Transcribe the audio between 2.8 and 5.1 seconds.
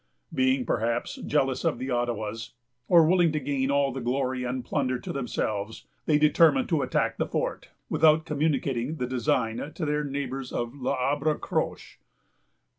or willing to gain all the glory and plunder